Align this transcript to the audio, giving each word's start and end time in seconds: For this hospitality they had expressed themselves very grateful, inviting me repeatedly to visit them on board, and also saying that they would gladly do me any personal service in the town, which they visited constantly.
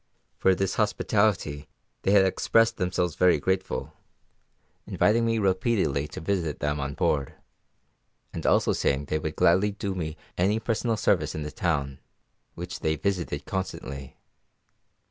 For 0.39 0.55
this 0.55 0.77
hospitality 0.81 1.69
they 2.01 2.09
had 2.11 2.25
expressed 2.25 2.77
themselves 2.77 3.13
very 3.13 3.39
grateful, 3.39 3.93
inviting 4.87 5.27
me 5.27 5.37
repeatedly 5.37 6.07
to 6.07 6.19
visit 6.19 6.59
them 6.59 6.79
on 6.79 6.95
board, 6.95 7.35
and 8.33 8.43
also 8.43 8.73
saying 8.73 9.01
that 9.01 9.07
they 9.09 9.19
would 9.19 9.35
gladly 9.35 9.69
do 9.69 9.93
me 9.93 10.17
any 10.39 10.59
personal 10.59 10.97
service 10.97 11.35
in 11.35 11.43
the 11.43 11.51
town, 11.51 11.99
which 12.55 12.79
they 12.79 12.95
visited 12.95 13.45
constantly. 13.45 14.17